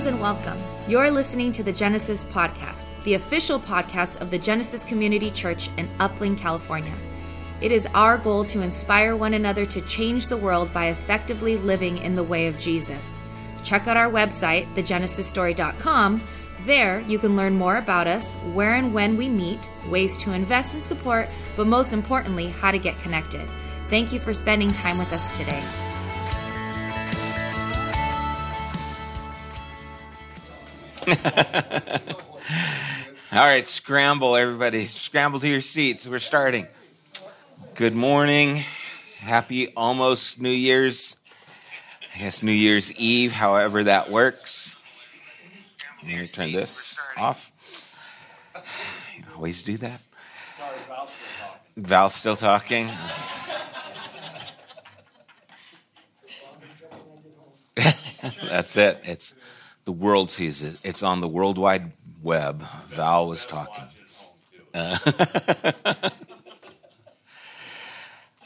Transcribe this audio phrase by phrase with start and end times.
[0.00, 0.58] Greetings and welcome.
[0.88, 5.86] You're listening to the Genesis Podcast, the official podcast of the Genesis Community Church in
[5.98, 6.94] Upland, California.
[7.60, 11.98] It is our goal to inspire one another to change the world by effectively living
[11.98, 13.20] in the way of Jesus.
[13.62, 16.22] Check out our website, thegenesisstory.com.
[16.64, 20.72] There, you can learn more about us, where and when we meet, ways to invest
[20.72, 23.46] and support, but most importantly, how to get connected.
[23.90, 25.89] Thank you for spending time with us today.
[33.32, 34.84] All right, scramble, everybody.
[34.84, 36.06] Scramble to your seats.
[36.06, 36.66] We're starting.
[37.74, 38.56] Good morning.
[39.18, 41.16] Happy almost New Year's.
[42.14, 44.76] I guess New Year's Eve, however that works.
[46.00, 47.50] Here, turn this off.
[49.16, 50.02] You always do that.
[51.78, 52.90] Val's still talking.
[58.50, 59.00] That's it.
[59.04, 59.32] It's
[59.84, 60.80] the world sees it.
[60.84, 61.92] It's on the World Wide
[62.22, 62.62] Web.
[62.88, 63.84] Val was talking.
[64.72, 64.98] Uh,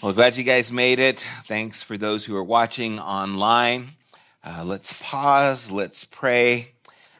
[0.02, 1.26] well, glad you guys made it.
[1.44, 3.90] Thanks for those who are watching online.
[4.42, 5.70] Uh, let's pause.
[5.70, 6.72] Let's pray.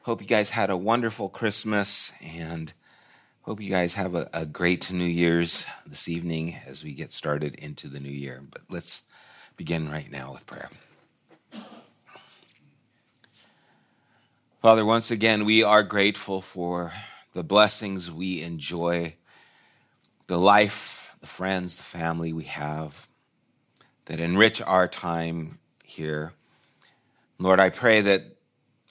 [0.02, 2.72] Hope you guys had a wonderful Christmas and
[3.42, 7.54] hope you guys have a, a great New Year's this evening as we get started
[7.56, 8.42] into the new year.
[8.50, 9.02] But let's
[9.56, 10.70] begin right now with prayer.
[14.64, 16.94] Father, once again, we are grateful for
[17.34, 19.14] the blessings we enjoy,
[20.26, 23.06] the life, the friends, the family we have
[24.06, 26.32] that enrich our time here.
[27.38, 28.38] Lord, I pray that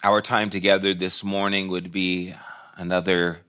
[0.03, 2.35] our time together this morning would be
[2.77, 3.39] another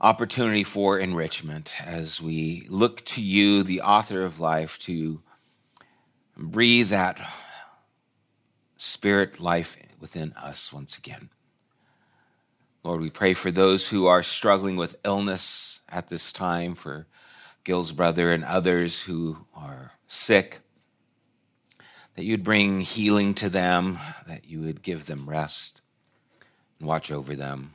[0.00, 5.20] opportunity for enrichment as we look to you, the author of life, to
[6.36, 7.18] breathe that
[9.04, 11.28] spirit life within us once again.
[12.82, 17.06] Lord, we pray for those who are struggling with illness at this time, for
[17.64, 20.60] Gil's brother and others who are sick,
[22.14, 25.82] that you'd bring healing to them, that you would give them rest
[26.78, 27.74] and watch over them.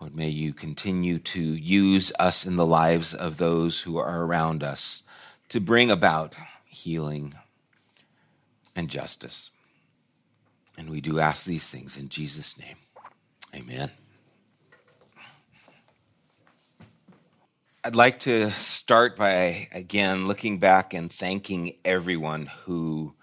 [0.00, 4.62] Lord, may you continue to use us in the lives of those who are around
[4.62, 5.02] us
[5.48, 7.34] to bring about healing
[8.76, 9.50] and justice.
[10.78, 12.76] And we do ask these things in Jesus' name.
[13.54, 13.90] Amen.
[17.82, 23.14] I'd like to start by again looking back and thanking everyone who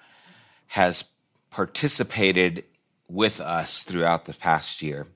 [0.67, 1.03] has
[1.49, 2.63] participated
[3.07, 5.07] with us throughout the past year.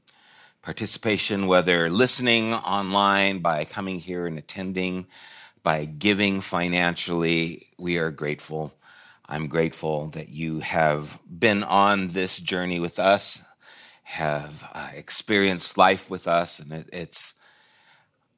[0.62, 5.08] Participation, whether listening online, by coming here and attending,
[5.64, 8.74] by giving financially, we are grateful.
[9.30, 13.44] I'm grateful that you have been on this journey with us,
[14.04, 17.34] have uh, experienced life with us, and it, it's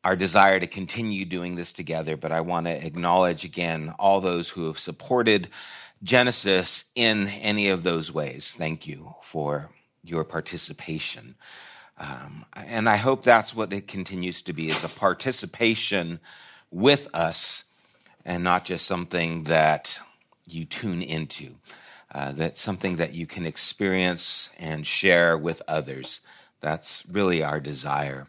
[0.04, 2.18] our desire to continue doing this together.
[2.18, 5.50] But I want to acknowledge again all those who have supported
[6.02, 8.56] Genesis in any of those ways.
[8.58, 9.70] Thank you for
[10.04, 11.36] your participation.
[12.00, 16.20] Um, and I hope that's what it continues to be is a participation
[16.72, 17.66] with us
[18.26, 20.00] and not just something that
[20.54, 21.56] you tune into.
[22.12, 26.22] Uh, that's something that you can experience and share with others.
[26.60, 28.28] That's really our desire.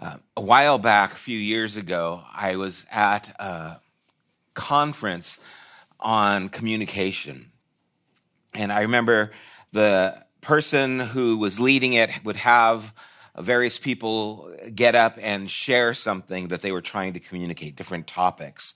[0.00, 3.80] Uh, a while back, a few years ago, I was at a
[4.54, 5.38] conference
[6.00, 7.52] on communication.
[8.54, 9.32] And I remember
[9.72, 12.92] the person who was leading it would have
[13.38, 18.74] various people get up and share something that they were trying to communicate, different topics.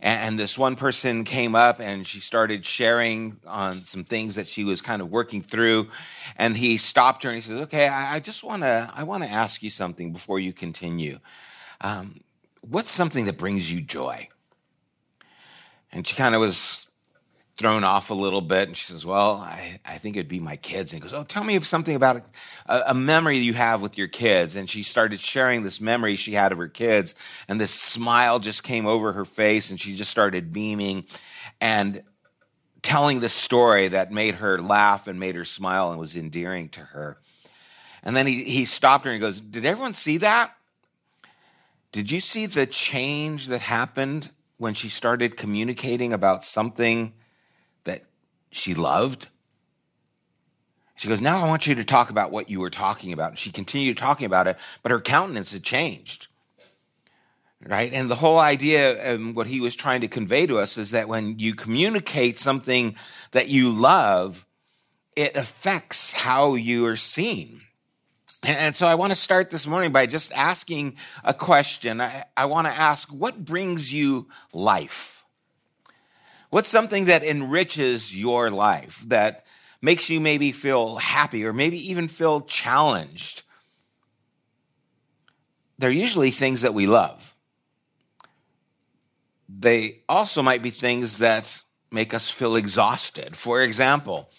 [0.00, 4.64] And, this one person came up and she started sharing on some things that she
[4.64, 5.88] was kind of working through.
[6.36, 9.30] And he stopped her and he says, "Okay, I, just want to I want to
[9.30, 11.18] ask you something before you continue.
[11.82, 12.20] Um,
[12.62, 14.28] what's something that brings you joy?"
[15.92, 16.89] And she kind of was
[17.56, 18.68] thrown off a little bit.
[18.68, 20.92] And she says, Well, I, I think it'd be my kids.
[20.92, 22.22] And he goes, Oh, tell me something about
[22.66, 24.56] a, a, memory you have with your kids.
[24.56, 27.14] And she started sharing this memory she had of her kids.
[27.48, 31.04] And this smile just came over her face and she just started beaming
[31.60, 32.02] and
[32.82, 36.80] telling this story that made her laugh and made her smile and was endearing to
[36.80, 37.18] her.
[38.02, 40.54] And then he, he stopped her and he goes, Did everyone see that?
[41.92, 47.12] Did you see the change that happened when she started communicating about something
[48.50, 49.28] she loved.
[50.96, 53.30] She goes, Now I want you to talk about what you were talking about.
[53.30, 56.28] And she continued talking about it, but her countenance had changed.
[57.66, 57.92] Right?
[57.92, 61.08] And the whole idea, and what he was trying to convey to us, is that
[61.08, 62.96] when you communicate something
[63.32, 64.46] that you love,
[65.14, 67.60] it affects how you are seen.
[68.42, 72.00] And so I want to start this morning by just asking a question.
[72.00, 75.19] I, I want to ask, what brings you life?
[76.50, 79.46] What's something that enriches your life, that
[79.80, 83.44] makes you maybe feel happy or maybe even feel challenged?
[85.78, 87.34] They're usually things that we love.
[89.48, 93.36] They also might be things that make us feel exhausted.
[93.36, 94.30] For example,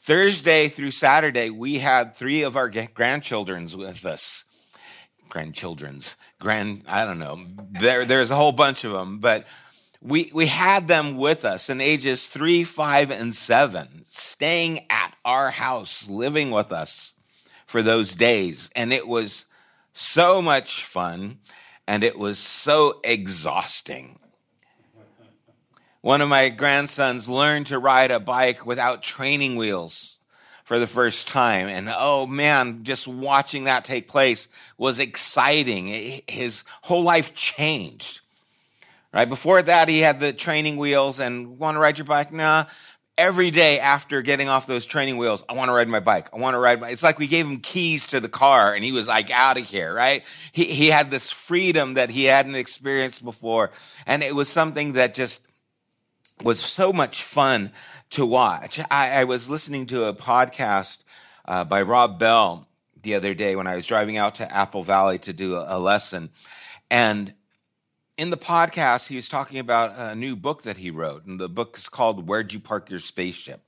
[0.00, 4.44] Thursday through Saturday, we had three of our grandchildren's with us.
[5.28, 7.44] Grandchildren's, grand, I don't know.
[7.72, 9.46] There, there's a whole bunch of them, but
[10.00, 15.50] we, we had them with us in ages three, five, and seven, staying at our
[15.50, 17.14] house, living with us
[17.66, 18.70] for those days.
[18.76, 19.46] And it was
[19.92, 21.38] so much fun
[21.86, 24.18] and it was so exhausting.
[26.00, 30.16] One of my grandsons learned to ride a bike without training wheels
[30.64, 31.66] for the first time.
[31.66, 36.22] And oh man, just watching that take place was exciting.
[36.28, 38.20] His whole life changed.
[39.12, 42.32] Right before that, he had the training wheels and want to ride your bike?
[42.32, 42.66] Nah.
[43.16, 46.28] Every day after getting off those training wheels, I want to ride my bike.
[46.32, 48.84] I want to ride my, it's like we gave him keys to the car and
[48.84, 50.24] he was like out of here, right?
[50.52, 53.72] He, he had this freedom that he hadn't experienced before.
[54.06, 55.44] And it was something that just
[56.44, 57.72] was so much fun
[58.10, 58.78] to watch.
[58.88, 61.02] I, I was listening to a podcast
[61.44, 62.68] uh, by Rob Bell
[63.02, 65.78] the other day when I was driving out to Apple Valley to do a, a
[65.78, 66.30] lesson.
[66.90, 67.34] And
[68.18, 71.24] in the podcast, he was talking about a new book that he wrote.
[71.24, 73.62] And the book is called Where'd You Park Your Spaceship?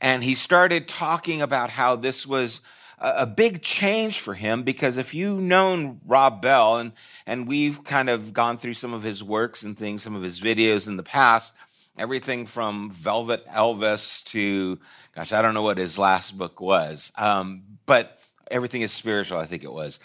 [0.00, 2.60] And he started talking about how this was
[2.98, 6.92] a big change for him because if you've known Rob Bell and
[7.26, 10.40] and we've kind of gone through some of his works and things, some of his
[10.40, 11.52] videos in the past,
[11.98, 14.78] everything from Velvet Elvis to,
[15.14, 18.18] gosh, I don't know what his last book was, um, but
[18.50, 20.00] everything is spiritual, I think it was.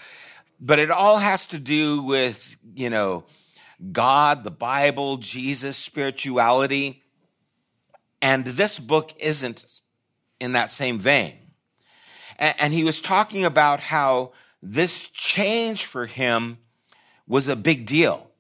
[0.60, 3.24] But it all has to do with, you know,
[3.92, 7.04] God, the Bible, Jesus, spirituality.
[8.22, 9.82] And this book isn't
[10.40, 11.36] in that same vein.
[12.38, 14.32] And, he was talking about how
[14.64, 16.58] this change for him
[17.28, 18.32] was a big deal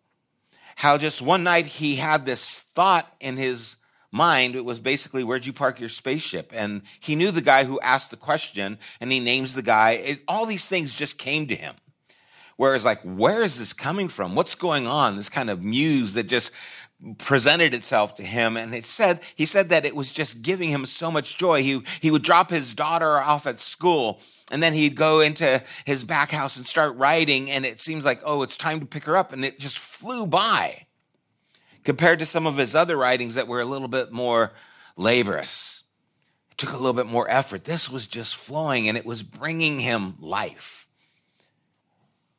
[0.81, 3.77] how just one night he had this thought in his
[4.11, 4.55] mind.
[4.55, 6.51] It was basically, where'd you park your spaceship?
[6.55, 9.91] And he knew the guy who asked the question and he names the guy.
[9.91, 11.75] It, all these things just came to him.
[12.57, 14.35] Whereas, like, where is this coming from?
[14.35, 15.17] What's going on?
[15.17, 16.51] This kind of muse that just
[17.17, 18.57] presented itself to him.
[18.57, 21.63] And it said, he said that it was just giving him so much joy.
[21.63, 24.19] He, he would drop his daughter off at school
[24.51, 28.19] and then he'd go into his back house and start writing, and it seems like,
[28.25, 29.31] oh, it's time to pick her up.
[29.31, 30.87] And it just flew by
[31.85, 34.51] compared to some of his other writings that were a little bit more
[34.97, 35.83] laborious.
[36.57, 37.63] Took a little bit more effort.
[37.63, 40.87] This was just flowing and it was bringing him life.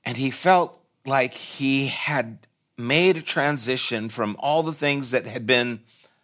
[0.04, 2.46] And he felt like he had
[2.76, 5.80] made a transition from all the things that had been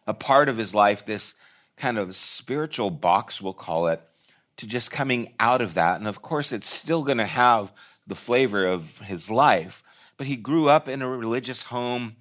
[0.07, 1.35] a part of his life, this
[1.77, 4.01] kind of spiritual box, we'll call it,
[4.57, 5.99] to just coming out of that.
[5.99, 7.73] And of course, it's still going to have
[8.07, 9.83] the flavor of his life.
[10.17, 12.17] But he grew up in a religious home,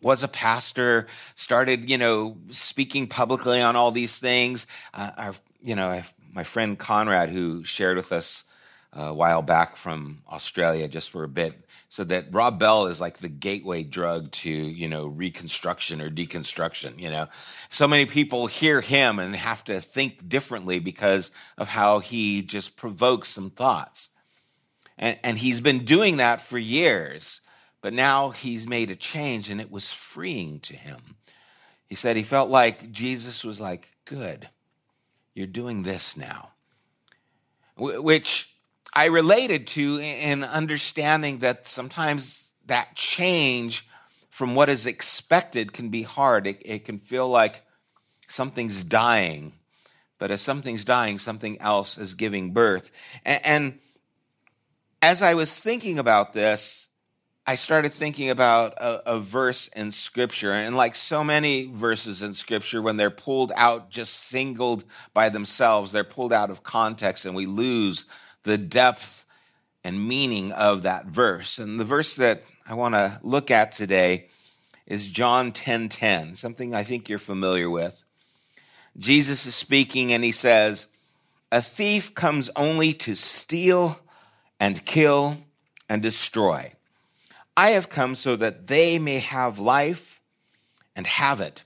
[0.00, 4.66] was a pastor, started, you know, speaking publicly on all these things.
[4.94, 8.44] Uh, our, you know, my friend Conrad, who shared with us
[8.92, 11.54] a while back from Australia just for a bit,
[11.88, 16.98] said that Rob Bell is like the gateway drug to, you know, reconstruction or deconstruction,
[16.98, 17.28] you know.
[17.70, 22.76] So many people hear him and have to think differently because of how he just
[22.76, 24.10] provokes some thoughts.
[24.96, 27.40] And, and he's been doing that for years,
[27.80, 31.16] but now he's made a change and it was freeing to him.
[31.86, 34.48] He said he felt like Jesus was like, good,
[35.34, 36.50] you're doing this now.
[37.76, 38.54] Which
[38.94, 43.86] I related to in understanding that sometimes that change
[44.30, 46.46] from what is expected can be hard.
[46.46, 47.62] It, it can feel like
[48.28, 49.52] something's dying,
[50.18, 52.92] but as something's dying, something else is giving birth.
[53.24, 53.78] And, and
[55.02, 56.88] as I was thinking about this,
[57.48, 60.52] I started thinking about a, a, verse in Scripture.
[60.52, 65.90] And like so many verses in Scripture, when they're pulled out, just singled by themselves,
[65.90, 68.04] they're pulled out of context and we lose
[68.42, 69.24] the depth
[69.84, 71.58] and meaning of that verse.
[71.58, 74.28] And the verse that I want to look at today
[74.86, 78.04] is John 10:10, 10, 10, something I think you're familiar with.
[78.96, 80.86] Jesus is speaking and he says,
[81.52, 84.00] "A thief comes only to steal
[84.58, 85.38] and kill
[85.88, 86.74] and destroy.
[87.56, 90.20] I have come so that they may have life
[90.96, 91.64] and have it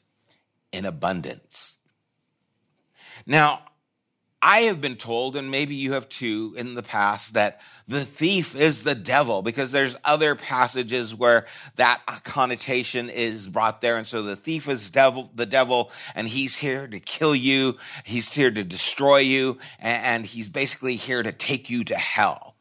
[0.72, 1.76] in abundance."
[3.26, 3.71] Now,
[4.44, 8.56] I have been told, and maybe you have too in the past, that the thief
[8.56, 11.46] is the devil because there's other passages where
[11.76, 13.96] that connotation is brought there.
[13.96, 17.76] And so the thief is devil, the devil, and he's here to kill you.
[18.02, 19.58] He's here to destroy you.
[19.78, 22.51] And he's basically here to take you to hell.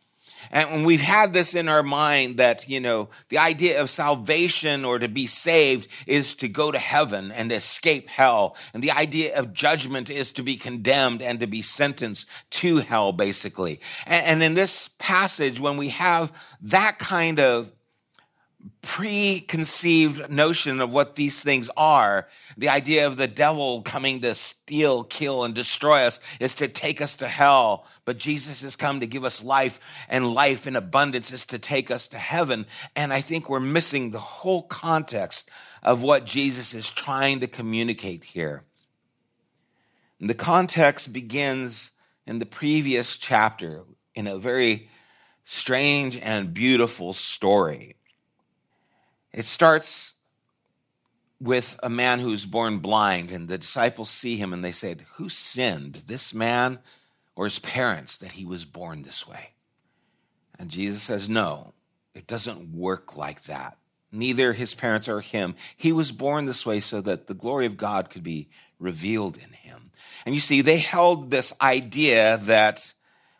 [0.51, 5.00] And we've had this in our mind that, you know, the idea of salvation or
[5.00, 8.58] to be saved is to go to heaven and escape hell.
[8.74, 13.13] And the idea of judgment is to be condemned and to be sentenced to hell,
[13.13, 13.79] basically.
[14.05, 17.72] And, and in this passage, when we have that kind of
[18.81, 22.27] preconceived notion of what these things are.
[22.57, 27.01] The idea of the devil coming to steal, kill, and destroy us is to take
[27.01, 27.85] us to hell.
[28.05, 31.91] But Jesus has come to give us life, and life in abundance is to take
[31.91, 32.65] us to heaven.
[32.95, 35.49] And I think we're missing the whole context
[35.83, 38.63] of what Jesus is trying to communicate here.
[40.19, 41.91] And the context begins
[42.27, 44.89] in the previous chapter in a very
[45.43, 47.95] strange and beautiful story.
[49.33, 50.15] It starts
[51.39, 55.29] with a man who's born blind, and the disciples see him and they said, Who
[55.29, 56.79] sinned, this man
[57.35, 59.51] or his parents, that he was born this way?
[60.59, 61.73] And Jesus says, No,
[62.13, 63.77] it doesn't work like that.
[64.11, 65.55] Neither his parents or him.
[65.75, 69.53] He was born this way so that the glory of God could be revealed in
[69.53, 69.91] him.
[70.25, 72.93] And you see, they held this idea that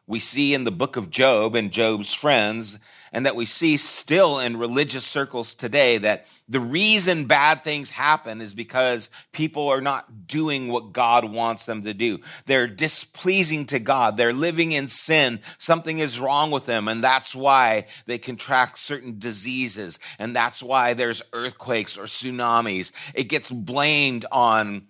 [0.08, 2.80] we see in the book of Job and Job's friends
[3.12, 8.42] and that we see still in religious circles today that the reason bad things happen
[8.42, 12.20] is because people are not doing what God wants them to do.
[12.46, 14.18] They're displeasing to God.
[14.18, 15.40] They're living in sin.
[15.58, 16.88] Something is wrong with them.
[16.88, 20.00] And that's why they contract certain diseases.
[20.20, 22.92] And that's why there's earthquakes or tsunamis.
[23.14, 24.88] It gets blamed on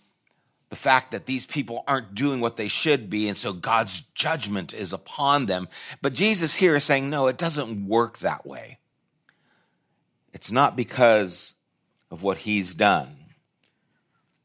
[0.72, 4.74] the fact that these people aren't doing what they should be, and so God's judgment
[4.74, 5.68] is upon them.
[6.01, 8.80] But Jesus here is saying, no, it doesn't work that way.
[10.34, 11.56] It's not because
[12.10, 13.18] of what he's done,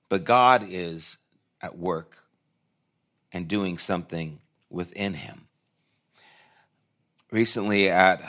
[0.08, 1.18] but God is
[1.62, 2.24] at work
[3.30, 5.46] and doing something within him.
[7.30, 8.20] Recently, at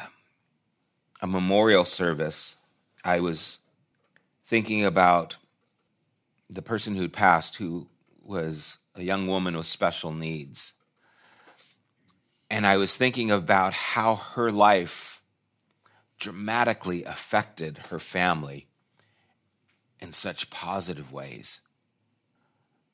[1.20, 2.58] a memorial service,
[3.04, 3.58] I was
[4.46, 5.38] thinking about
[6.50, 7.88] the person who'd passed, who
[8.24, 10.74] was a young woman with special needs.
[12.50, 15.22] And I was thinking about how her life
[16.20, 18.68] dramatically affected her family
[20.00, 21.62] in such positive ways.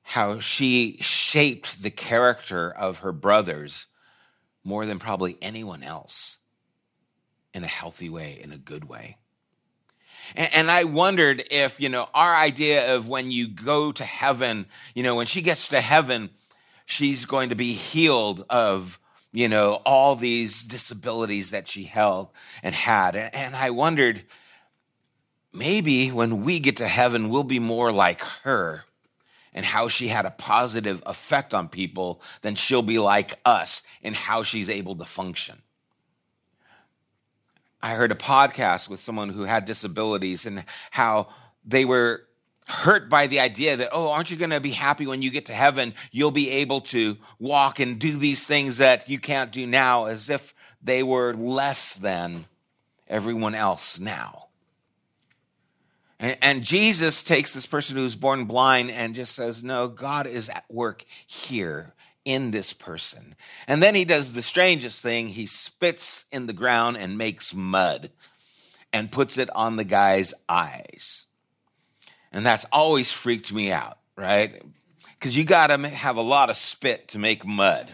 [0.02, 3.88] How she shaped the character of her brothers
[4.64, 6.38] more than probably anyone else
[7.54, 9.18] in a healthy way, in a good way.
[10.36, 15.04] And, I wondered if, you know, our idea of when you go to heaven, you
[15.04, 16.30] know, when she gets to heaven,
[16.86, 19.00] she's going to be healed of,
[19.32, 22.30] you know, all these disabilities that she held
[22.62, 23.16] and had.
[23.16, 24.24] And I wondered,
[25.52, 28.86] maybe when we get to heaven, we'll be more like her
[29.54, 34.14] and how she had a positive effect on people than she'll be like us in
[34.14, 35.63] how she's able to function.
[37.84, 41.28] I heard a podcast with someone who had disabilities and how
[41.66, 42.24] they were
[42.66, 45.48] hurt by the idea that, oh, aren't you going to be happy when you get
[45.48, 45.94] to heaven?
[46.10, 50.30] You'll be able to walk and do these things that you can't do now, as
[50.30, 52.46] if they were less than
[53.10, 54.48] everyone else now.
[56.22, 60.48] And, and Jesus takes this person who's born blind and just says, no, God is
[60.48, 61.93] at work here
[62.26, 63.36] in this person.
[63.68, 68.12] And then he does the strangest thing he spits in the ground and makes mud
[68.92, 71.26] and puts it on the guy's eyes.
[72.32, 74.64] And that's always freaked me out, right?
[75.20, 77.92] Because you got to have a lot of spit to make mud.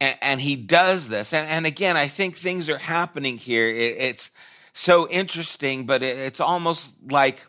[0.00, 1.32] And, and he does this.
[1.32, 3.68] And, and, again, I think things are happening here.
[3.68, 4.30] It, it's
[4.72, 7.46] so interesting, but it, it's almost like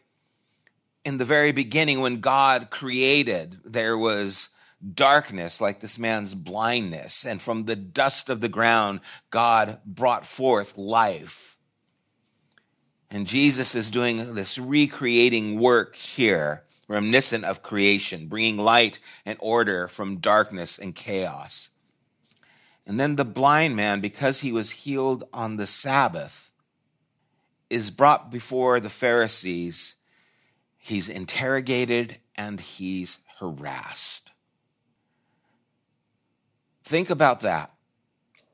[1.06, 4.50] in the very beginning when God created, there was
[4.94, 7.26] darkness like this man's blindness.
[7.26, 11.58] And from the dust of the ground, God brought forth life.
[13.10, 19.88] And Jesus is doing this recreating work here, reminiscent of creation, bringing light and order
[19.88, 21.70] from darkness and chaos.
[22.86, 26.52] And then the blind man, because he was healed on the Sabbath,
[27.70, 29.96] is brought before the Pharisees
[30.86, 34.32] He's interrogated and he's harassed.
[36.84, 37.72] Think about that.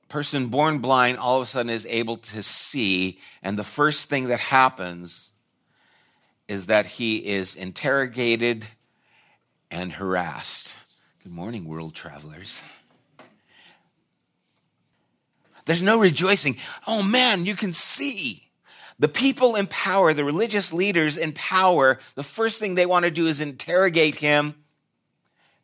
[0.10, 4.26] Person born blind all of a sudden is able to see, and the first thing
[4.28, 5.32] that happens
[6.48, 8.64] is that he is interrogated
[9.72, 10.78] and harassed.
[11.24, 12.62] Good morning, world travelers.
[15.66, 16.58] There's no rejoicing.
[16.86, 18.49] Oh man, you can see.
[19.00, 23.12] The people in power, the religious leaders in power, the first thing they want to
[23.12, 24.56] do is interrogate him,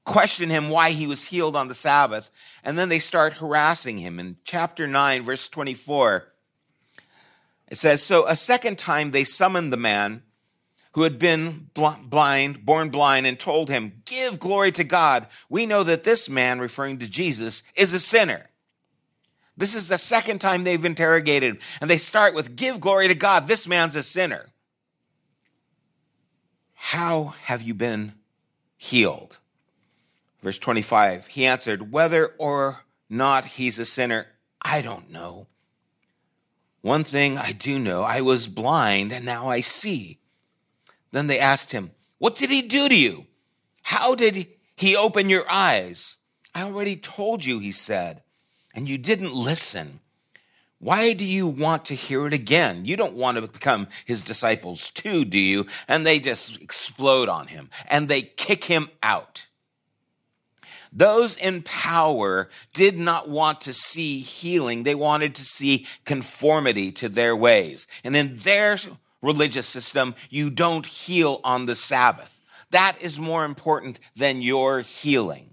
[0.05, 2.31] question him why he was healed on the Sabbath,
[2.63, 4.19] and then they start harassing him.
[4.19, 6.31] In chapter 9, verse 24,
[7.67, 10.23] it says So a second time they summoned the man
[10.93, 15.27] who had been blind, born blind, and told him, Give glory to God.
[15.49, 18.49] We know that this man, referring to Jesus, is a sinner.
[19.57, 21.59] This is the second time they've interrogated him.
[21.81, 23.47] And they start with, Give glory to God.
[23.47, 24.47] This man's a sinner.
[26.73, 28.13] How have you been
[28.77, 29.39] healed?
[30.41, 34.27] Verse 25, he answered, Whether or not he's a sinner,
[34.61, 35.47] I don't know.
[36.81, 40.19] One thing I do know I was blind and now I see.
[41.11, 43.25] Then they asked him, What did he do to you?
[43.81, 46.17] How did he open your eyes?
[46.53, 48.21] I already told you, he said,
[48.75, 49.99] and you didn't listen.
[50.79, 52.85] Why do you want to hear it again?
[52.85, 55.65] You don't want to become his disciples too, do you?
[55.87, 59.47] And they just explode on him and they kick him out.
[60.91, 64.83] Those in power did not want to see healing.
[64.83, 67.87] They wanted to see conformity to their ways.
[68.03, 68.77] And in their
[69.21, 72.41] religious system, you don't heal on the Sabbath.
[72.71, 75.49] That is more important than your healing.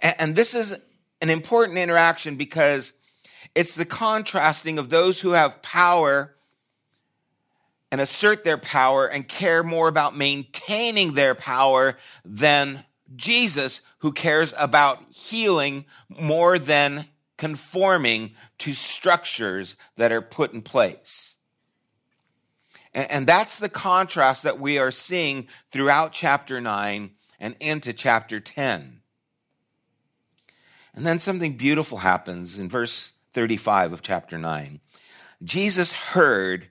[0.00, 0.78] And, this is
[1.20, 2.92] an important interaction because
[3.54, 6.34] it's the contrasting of those who have power
[7.90, 12.84] and assert their power and care more about maintaining their power than
[13.16, 17.06] Jesus, who cares about healing more than
[17.38, 21.36] conforming to structures that are put in place.
[22.94, 29.02] And, that's the contrast that we are seeing throughout chapter 9 and into chapter 10.
[30.94, 34.80] And then something beautiful happens in verse 35 of chapter 9.
[35.42, 36.68] Jesus heard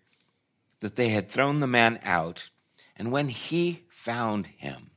[0.80, 2.50] that they had thrown the man out,
[2.96, 4.92] and when he found him,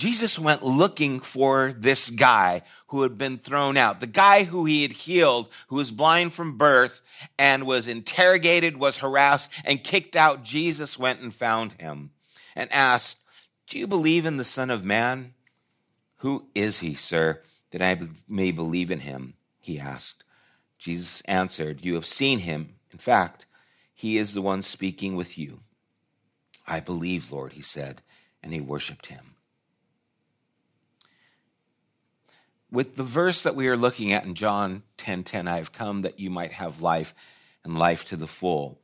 [0.00, 4.80] Jesus went looking for this guy who had been thrown out, the guy who he
[4.80, 7.02] had healed, who was blind from birth
[7.38, 10.42] and was interrogated, was harassed, and kicked out.
[10.42, 12.12] Jesus went and found him
[12.56, 13.18] and asked,
[13.68, 15.34] Do you believe in the Son of Man?
[16.16, 19.34] Who is he, sir, that I may believe in him?
[19.60, 20.24] He asked.
[20.78, 22.76] Jesus answered, You have seen him.
[22.92, 23.46] In fact,
[23.94, 25.60] he is the one speaking with you.
[26.66, 28.02] I believe, Lord, he said,
[28.42, 29.30] and he worshiped him.
[32.70, 35.72] with the verse that we are looking at in John 10:10, 10, 10, I have
[35.72, 37.14] come that you might have life
[37.64, 38.80] and life to the full.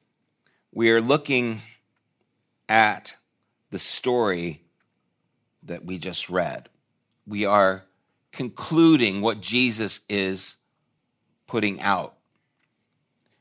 [0.72, 1.62] We are looking
[2.68, 3.16] at
[3.70, 4.62] the story
[5.62, 6.68] that we just read.
[7.27, 7.85] We are
[8.37, 10.57] concluding what Jesus is
[11.46, 12.14] putting out.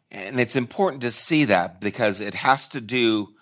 [0.10, 3.34] And it's important to see that because it has to do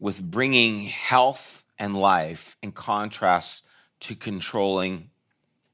[0.00, 3.64] with bringing health and life in contrast
[4.00, 5.10] to controlling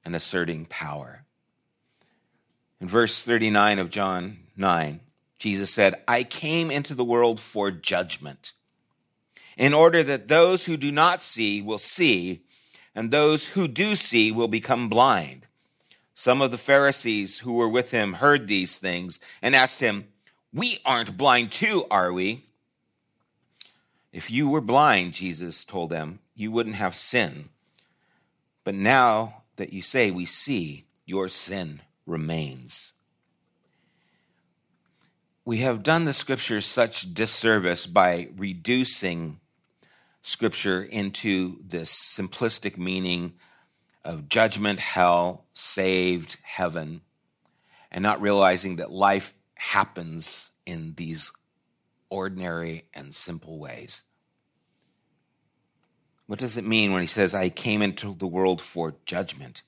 [0.04, 1.24] and asserting power.
[2.80, 5.00] In verse 39 of John 9,
[5.38, 8.52] Jesus said, I came into the world for judgment,
[9.56, 12.43] in order that those who do not see will see,
[12.94, 15.46] and those who do see will become blind.
[16.14, 20.06] Some of the Pharisees who were with him heard these things and asked him,
[20.52, 22.44] We aren't blind too, are we?
[24.12, 27.48] If you were blind, Jesus told them, you wouldn't have sin.
[28.62, 32.94] But now that you say we see, your sin remains.
[35.44, 39.40] We have done the scriptures such disservice by reducing
[40.24, 43.34] scripture into this simplistic meaning
[44.04, 47.02] of judgment, hell, saved, heaven,
[47.92, 51.30] and not realizing that life happens in these
[52.08, 54.02] ordinary and simple ways.
[56.26, 59.62] What does it mean when he says, I came into the world for judgment,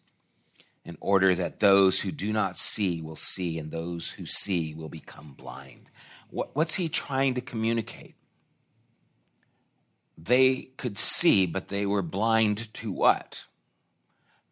[0.87, 4.89] in order that those who do not see will see, and those who see will
[4.89, 5.91] become blind?
[6.31, 8.15] what's he trying to communicate?
[10.19, 13.47] They could see, but they were blind to what?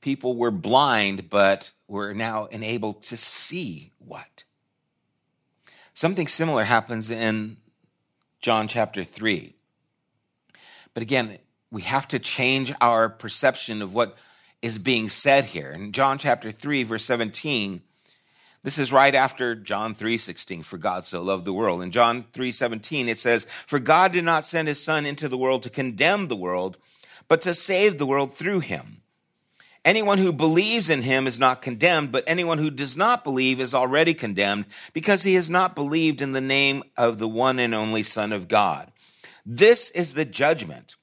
[0.00, 4.44] People were blind, but were now enabled to see what?
[5.94, 7.56] Something similar happens in
[8.40, 9.54] John chapter 3.
[10.92, 11.38] But again,
[11.70, 14.16] we have to change our perception of what
[14.60, 15.72] is being said here.
[15.72, 17.80] In John chapter 3, verse 17,
[18.64, 21.82] this is right after John 3:16 for God so loved the world.
[21.82, 25.62] In John 3:17 it says for God did not send his son into the world
[25.62, 26.76] to condemn the world
[27.28, 29.02] but to save the world through him.
[29.84, 33.74] Anyone who believes in him is not condemned, but anyone who does not believe is
[33.74, 38.02] already condemned because he has not believed in the name of the one and only
[38.02, 38.90] Son of God.
[39.44, 40.96] This is the judgment.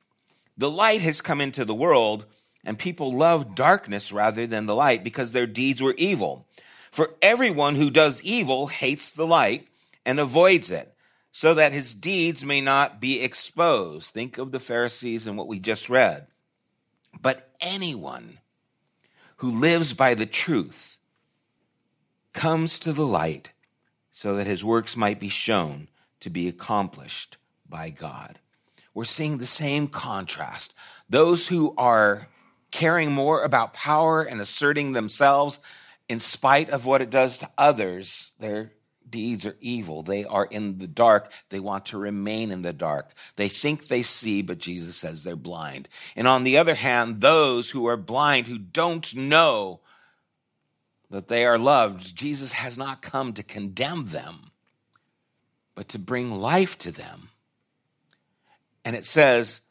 [0.57, 2.25] The light has come into the world,
[2.65, 6.47] and people love darkness rather than the light because their deeds were evil.
[6.91, 9.67] For everyone who does evil hates the light
[10.05, 10.93] and avoids it,
[11.31, 14.11] so that his deeds may not be exposed.
[14.11, 16.27] Think of the Pharisees and what we just read.
[17.21, 18.39] But anyone
[19.37, 20.97] who lives by the truth
[22.33, 23.53] comes to the light
[24.11, 25.87] so that his works might be shown
[26.19, 28.39] to be accomplished by God.
[28.93, 30.73] We're seeing the same contrast.
[31.09, 32.27] Those who are
[32.71, 35.59] caring more about power and asserting themselves
[36.11, 38.73] in spite of what it does to others, they're
[39.09, 40.03] deeds are evil.
[40.03, 41.31] They are in the dark.
[41.49, 43.11] They want to remain in the dark.
[43.35, 45.87] They think they see, but Jesus says they're blind.
[46.15, 49.81] And on the other hand, those who are blind, who don't know
[51.09, 54.51] that they are loved, Jesus has not come to condemn them,
[55.75, 57.29] but to bring life to them.
[58.83, 59.61] And it says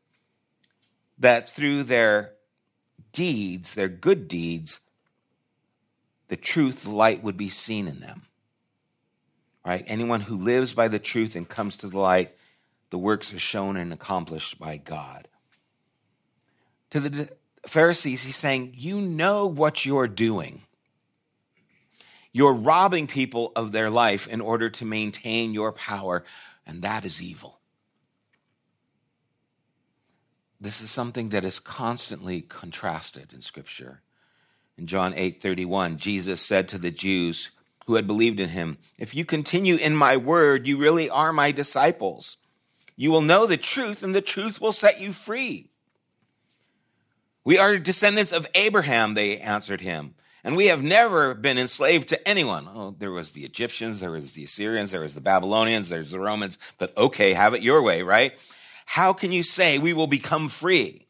[1.18, 2.32] that through their
[3.12, 4.80] deeds, their good deeds,
[6.30, 8.22] the truth, the light would be seen in them
[9.64, 9.84] right?
[9.86, 12.34] Anyone who lives by the truth and comes to the light,
[12.90, 15.28] the works are shown and accomplished by God.
[16.90, 17.30] To the
[17.66, 20.62] Pharisees, he's saying, You know what you're doing.
[22.32, 26.24] You're robbing people of their life in order to maintain your power,
[26.66, 27.58] and that is evil.
[30.60, 34.02] This is something that is constantly contrasted in Scripture.
[34.80, 37.50] In John 8 31, Jesus said to the Jews
[37.86, 38.78] who had believed in him.
[38.98, 42.38] If you continue in my word, you really are my disciples.
[42.96, 45.68] You will know the truth, and the truth will set you free.
[47.44, 52.28] We are descendants of Abraham, they answered him, and we have never been enslaved to
[52.28, 52.66] anyone.
[52.72, 56.20] Oh, there was the Egyptians, there was the Assyrians, there was the Babylonians, there's the
[56.20, 58.32] Romans, but okay, have it your way, right?
[58.86, 61.06] How can you say we will become free?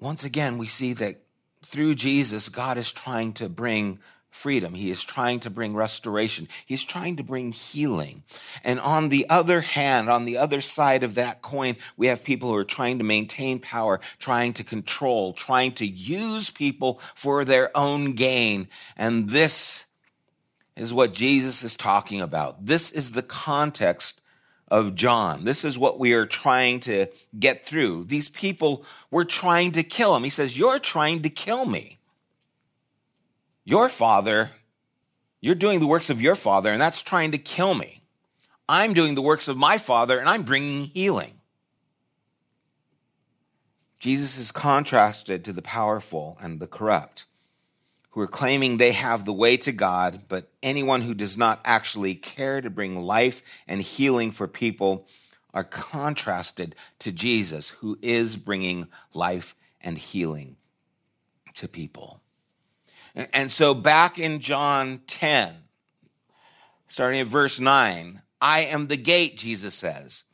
[0.00, 1.25] Once again, we see that
[1.66, 3.98] through Jesus, God is trying to bring
[4.30, 4.74] freedom.
[4.74, 6.46] He is trying to bring restoration.
[6.66, 8.22] He's trying to bring healing.
[8.62, 12.50] And on the other hand, on the other side of that coin, we have people
[12.50, 17.76] who are trying to maintain power, trying to control, trying to use people for their
[17.76, 18.68] own gain.
[18.96, 19.86] And this
[20.76, 22.64] is what Jesus is talking about.
[22.64, 24.20] This is the context
[24.68, 25.44] of John.
[25.44, 27.06] This is what we are trying to
[27.38, 28.04] get through.
[28.04, 30.24] These people were trying to kill him.
[30.24, 31.98] He says, You're trying to kill me.
[33.64, 34.50] Your father,
[35.40, 38.02] you're doing the works of your father, and that's trying to kill me.
[38.68, 41.32] I'm doing the works of my father, and I'm bringing healing.
[44.00, 47.24] Jesus is contrasted to the powerful and the corrupt
[48.16, 52.14] who are claiming they have the way to God, but anyone who does not actually
[52.14, 55.06] care to bring life and healing for people
[55.52, 60.56] are contrasted to Jesus, who is bringing life and healing
[61.56, 62.22] to people.
[63.34, 65.52] And so back in John 10,
[66.86, 70.24] starting at verse 9, I am the gate, Jesus says.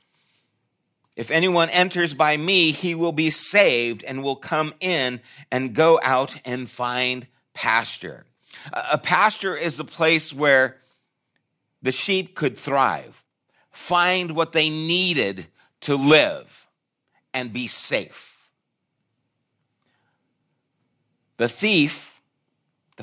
[1.16, 5.98] If anyone enters by me, he will be saved and will come in and go
[6.00, 8.24] out and find pasture.
[8.72, 10.76] A pasture is a place where
[11.82, 13.24] the sheep could thrive,
[13.70, 15.46] find what they needed
[15.80, 16.68] to live,
[17.34, 18.50] and be safe.
[21.38, 22.12] The thief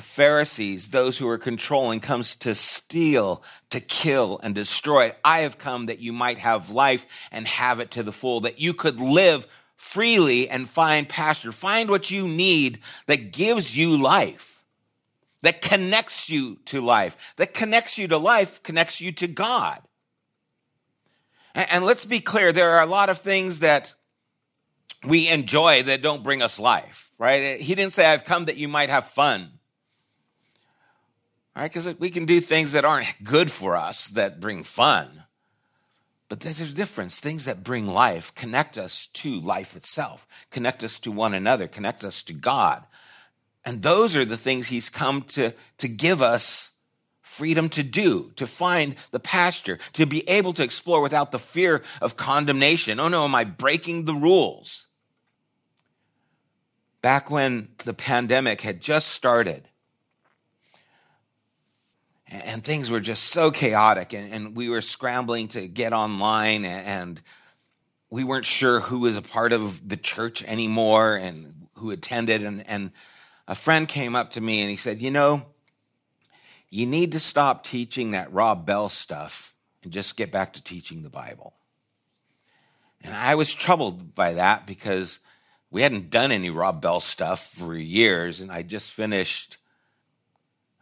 [0.00, 5.12] Pharisees, those who are controlling, comes to steal, to kill, and destroy.
[5.24, 8.60] I have come that you might have life and have it to the full, that
[8.60, 9.46] you could live
[9.80, 11.50] freely and find pasture.
[11.50, 14.62] Find what you need that gives you life,
[15.40, 19.80] that connects you to life, that connects you to life, connects you to God.
[21.54, 23.94] And, and let's be clear there are a lot of things that
[25.02, 27.58] we enjoy that don't bring us life, right?
[27.58, 29.50] He didn't say, I've come that you might have fun
[31.56, 31.72] right?
[31.72, 35.19] Because we can do things that aren't good for us that bring fun.
[36.30, 37.18] But there's a difference.
[37.18, 42.04] Things that bring life connect us to life itself, connect us to one another, connect
[42.04, 42.84] us to God.
[43.64, 46.70] And those are the things He's come to, to give us
[47.20, 51.82] freedom to do, to find the pasture, to be able to explore without the fear
[52.00, 53.00] of condemnation.
[53.00, 54.86] Oh no, am I breaking the rules?
[57.02, 59.66] Back when the pandemic had just started,
[62.30, 67.20] and things were just so chaotic and, and, we were scrambling to get online and
[68.10, 72.66] we weren't sure who was a part of the church anymore and who attended, and,
[72.68, 72.92] and
[73.48, 75.42] a friend came up to me and he said, You know,
[76.68, 81.02] you need to stop teaching that Rob Bell stuff and just get back to teaching
[81.02, 81.54] the Bible.
[83.02, 85.20] And I was troubled by that because
[85.70, 89.56] we hadn't done any Rob Bell stuff for years, and I just finished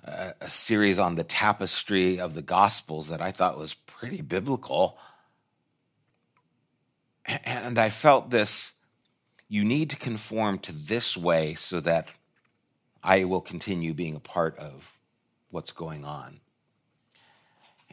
[0.04, 4.98] a, series on the tapestry of the Gospels that I thought was pretty biblical.
[7.26, 8.72] And I felt this
[9.48, 12.14] you need to conform to this way so that
[13.02, 14.98] I will continue being a part of
[15.50, 16.40] what's going on.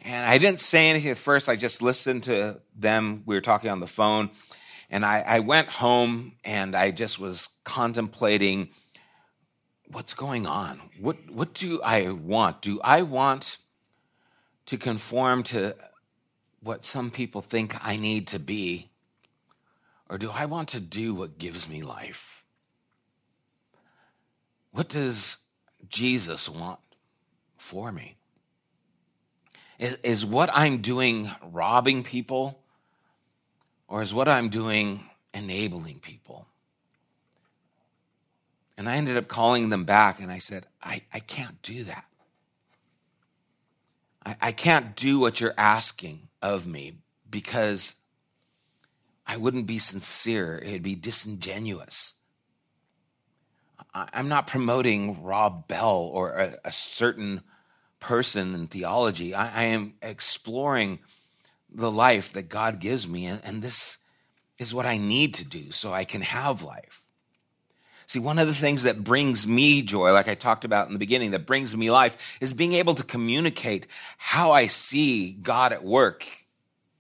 [0.03, 1.47] And I didn't say anything at first.
[1.47, 3.23] I just listened to them.
[3.25, 4.29] We were talking on the phone.
[4.89, 8.69] And I, I went home and I just was contemplating
[9.91, 10.81] what's going on.
[10.99, 12.61] What, what do I want?
[12.61, 13.57] Do I want
[14.65, 15.75] to conform to
[16.61, 18.89] what some people think I need to be?
[20.09, 22.43] Or do I want to do what gives me life?
[24.71, 25.37] What does
[25.87, 26.79] Jesus want
[27.57, 28.17] for me?
[29.79, 32.59] Is, is what I'm doing robbing people?
[33.87, 36.47] Or is what I'm doing enabling people?
[38.77, 42.05] And I ended up calling them back and I said, I, I can't do that.
[44.25, 46.97] I, I can't do what you're asking of me
[47.29, 47.95] because
[49.25, 50.59] I wouldn't be sincere.
[50.63, 52.15] It'd be disingenuous.
[53.93, 57.41] I, I'm not promoting Rob Bell or a, a certain
[57.99, 59.33] person in theology.
[59.33, 60.99] I, I, am exploring
[61.73, 63.97] the life that God gives me, and, and this
[64.59, 67.04] is what I need to do so I can have life.
[68.07, 70.99] See, one of the things that brings me joy, like I talked about in the
[70.99, 73.87] beginning, that brings me life is being able to communicate
[74.17, 76.25] how I see God at work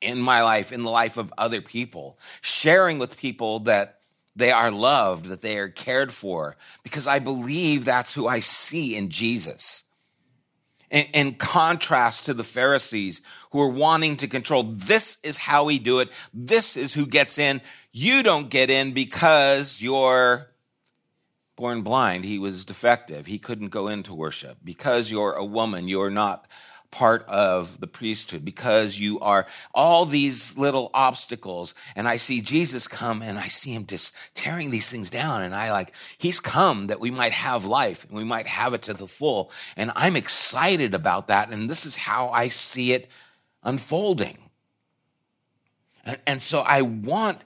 [0.01, 3.99] in my life, in the life of other people, sharing with people that
[4.35, 8.95] they are loved, that they are cared for, because I believe that's who I see
[8.95, 9.83] in Jesus.
[10.91, 15.79] In, in, contrast to the Pharisees who are wanting to control, this is how we
[15.79, 16.09] do it.
[16.33, 17.61] This is who gets in.
[17.91, 20.47] You don't get in because you're
[21.55, 22.25] born blind.
[22.25, 23.25] He was defective.
[23.25, 24.57] He couldn't go into worship.
[24.63, 26.47] Because you're a woman, you're not
[26.95, 31.73] part of the priesthood because you are all these little obstacles.
[31.93, 35.41] And I see Jesus come and I see him just tearing these things down.
[35.41, 38.83] And I like, he's come that we might have life and we might have it
[38.83, 39.51] to the full.
[39.75, 41.49] And I'm excited about that.
[41.49, 43.09] And this is how I see it
[43.61, 44.37] unfolding.
[46.05, 47.41] And, and so I want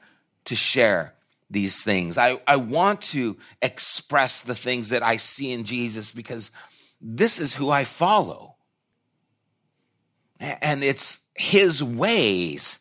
[0.46, 1.16] to share
[1.50, 2.18] these things.
[2.18, 6.52] I, I want to express the things that I see in Jesus because
[7.02, 8.56] this is who I follow.
[10.40, 12.80] And it's his ways.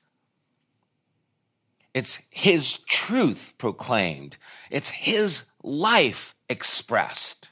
[1.95, 4.37] It's his truth proclaimed.
[4.71, 7.51] It's his life expressed.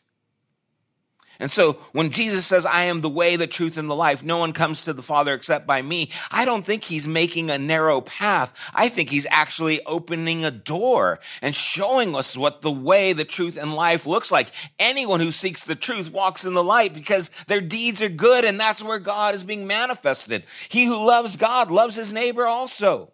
[1.38, 4.38] And so when Jesus says, I am the way, the truth, and the life, no
[4.38, 8.00] one comes to the Father except by me, I don't think he's making a narrow
[8.00, 8.70] path.
[8.74, 13.56] I think he's actually opening a door and showing us what the way, the truth,
[13.56, 14.50] and life looks like.
[14.78, 18.58] Anyone who seeks the truth walks in the light because their deeds are good and
[18.58, 20.44] that's where God is being manifested.
[20.68, 23.12] He who loves God loves his neighbor also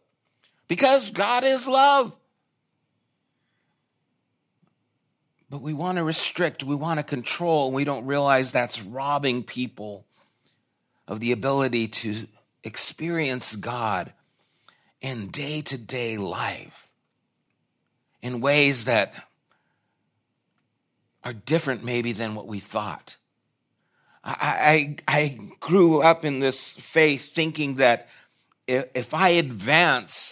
[0.69, 2.17] because God is love.
[5.53, 9.43] But we want to restrict, we want to control, and we don't realize that's robbing
[9.43, 10.07] people
[11.07, 12.27] of the ability to
[12.65, 14.15] experience God
[15.03, 16.89] in day to day life
[18.23, 19.13] in ways that
[21.23, 23.19] are different, maybe, than what we thought.
[24.25, 28.09] I, I, I grew up in this faith thinking that
[28.67, 30.32] if, if I advance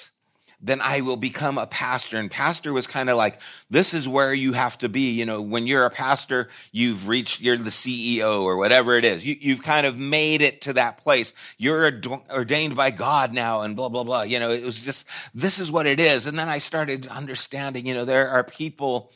[0.62, 2.18] then I will become a pastor.
[2.18, 5.12] And pastor was kind of like, this is where you have to be.
[5.12, 9.24] You know, when you're a pastor, you've reached, you're the CEO or whatever it is.
[9.24, 11.32] You, have kind of made it to that place.
[11.56, 14.22] You're ordained by God now and blah, blah, blah.
[14.22, 16.26] You know, it was just, this is what it is.
[16.26, 19.12] And then I started understanding, you know, there are people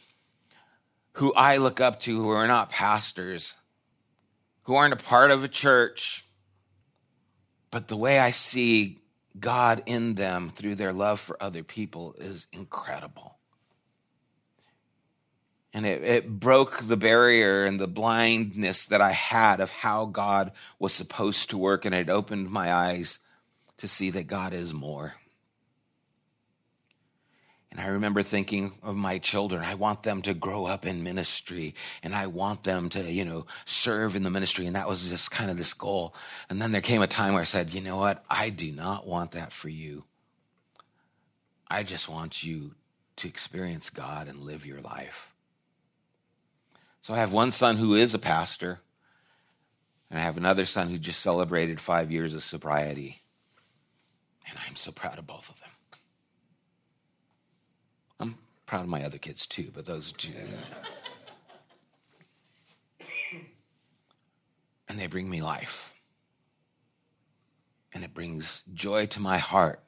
[1.13, 3.55] who I look up to who are not pastors,
[4.63, 6.25] who aren't a part of a church.
[7.71, 8.99] But the way I see
[9.39, 13.37] God in them through their love for other people is incredible.
[15.73, 20.53] And it, it, broke the barrier and the blindness that I had of how God
[20.79, 21.85] was supposed to work.
[21.85, 23.19] And it opened my eyes
[23.79, 25.15] to see that God is more.
[27.75, 29.63] And I remember thinking of my children.
[29.63, 33.47] I want them to grow up in ministry and I want them to, you know,
[33.65, 34.67] serve in the ministry.
[34.67, 36.15] And that was just kind of this goal.
[36.49, 38.25] And then there came a time where I said, you know what?
[38.31, 40.05] I do not want that for you.
[41.69, 42.77] I just want you
[43.17, 45.33] to experience God and live your life.
[47.01, 48.81] So I have one son who is a pastor,
[50.09, 53.23] and I have another son who just celebrated five years of sobriety.
[54.49, 55.71] And I'm so proud of both of them.
[58.21, 58.39] I'm
[58.75, 60.33] proud of my other kids too, but those two.
[64.89, 65.95] and they bring me life.
[67.93, 69.79] And it brings joy to my heart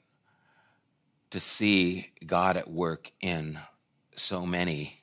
[1.31, 3.59] to see God at work in
[4.15, 5.03] so many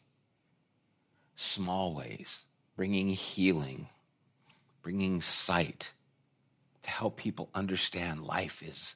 [1.36, 2.46] small ways,
[2.78, 3.90] bringing healing,
[4.82, 5.92] bringing sight
[6.84, 8.96] to help people understand life is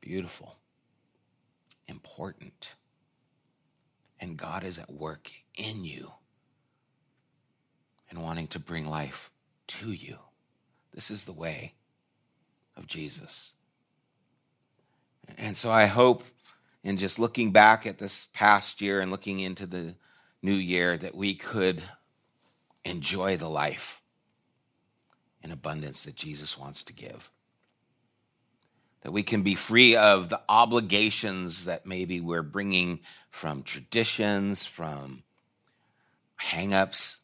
[0.00, 0.54] beautiful,
[1.88, 2.76] important,
[4.20, 6.12] and God is at work in you
[8.10, 9.30] and wanting to bring life
[9.66, 10.18] to you.
[10.92, 11.74] This is the way
[12.76, 13.54] of Jesus.
[15.38, 16.24] And so I hope
[16.82, 19.94] in just looking back at this past year and looking into the
[20.42, 21.82] new year that we could
[22.84, 24.02] enjoy the life
[25.42, 27.30] in abundance that Jesus wants to give.
[29.02, 35.22] That we can be free of the obligations that maybe we're bringing from traditions, from
[36.38, 37.18] hangups,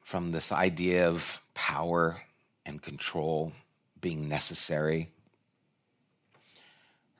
[0.00, 2.22] from this idea of power
[2.66, 3.52] and control
[4.00, 5.10] being necessary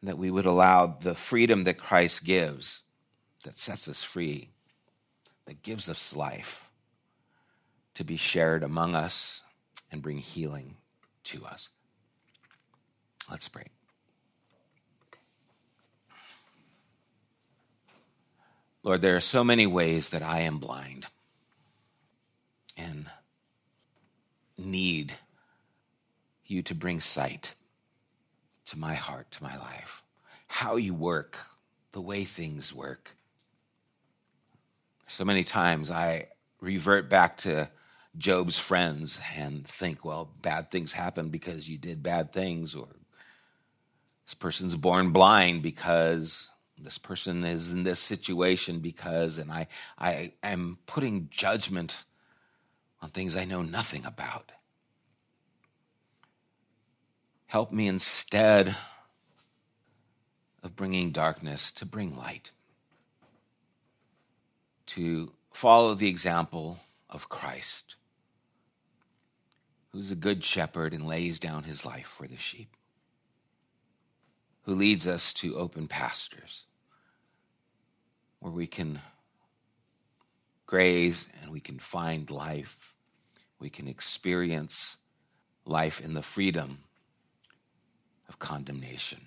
[0.03, 2.83] that we would allow the freedom that Christ gives,
[3.45, 4.49] that sets us free,
[5.45, 6.71] that gives us life,
[7.95, 9.43] to be shared among us
[9.93, 10.77] and bring healing
[11.25, 11.69] to us.
[13.31, 13.67] Let's pray.
[18.83, 21.07] Lord, there are so many ways that I am blind
[22.77, 23.07] and
[24.59, 25.13] need
[26.47, 27.55] you to bring sight
[28.67, 30.03] to my heart, to my life,
[30.49, 31.39] how you work,
[31.93, 33.15] the way things work.
[35.07, 36.29] So many times I
[36.61, 37.69] revert back to
[38.17, 42.89] Job's friends and think, well, bad things happen because you did bad things, or
[44.31, 49.67] this person's born blind because this person is in this situation because, and I,
[49.99, 52.05] I am putting judgment
[53.03, 54.53] on things I know nothing about.
[57.47, 58.77] Help me instead
[60.63, 62.53] of bringing darkness to bring light,
[64.87, 67.97] to follow the example of Christ,
[69.91, 72.77] who's a good shepherd and lays down his life for the sheep,
[74.63, 76.65] who leads us to open pastures
[78.41, 79.01] where we can
[80.67, 82.95] graze and we can find life,
[83.59, 84.99] we can experience
[85.65, 86.79] life in the freedom
[88.29, 89.21] of condemnation.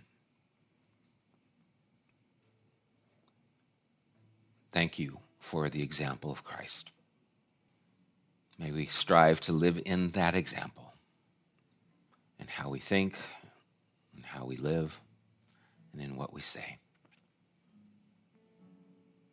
[4.72, 6.92] Thank you for the example of Christ.
[8.58, 10.94] May we strive to live in that example
[12.40, 13.18] and how we think,
[14.16, 15.00] and how we live,
[15.94, 16.78] and in what we say.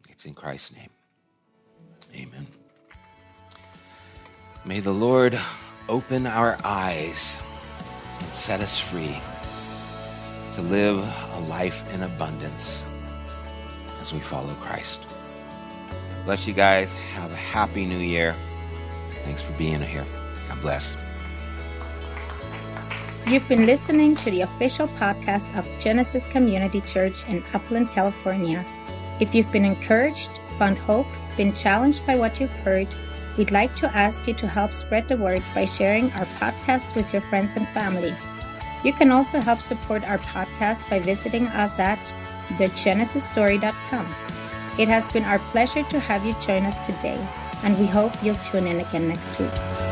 [0.08, 0.90] It's in Christ's name.
[2.14, 2.46] Amen.
[4.64, 5.40] May the Lord
[5.88, 7.40] open our eyes
[8.18, 9.18] and set us free
[10.54, 12.84] to live a life in abundance
[14.00, 15.06] as we follow Christ.
[16.24, 16.92] Bless you guys.
[17.14, 18.34] Have a happy new year.
[19.24, 20.04] Thanks for being here.
[20.48, 20.96] God bless.
[23.30, 28.64] You've been listening to the official podcast of Genesis Community Church in Upland, California.
[29.20, 32.88] If you've been encouraged, found hope, been challenged by what you've heard,
[33.38, 37.12] we'd like to ask you to help spread the word by sharing our podcast with
[37.12, 38.12] your friends and family.
[38.82, 42.02] You can also help support our podcast by visiting us at
[42.58, 44.06] thegenesisstory.com.
[44.76, 47.24] It has been our pleasure to have you join us today,
[47.62, 49.89] and we hope you'll tune in again next week.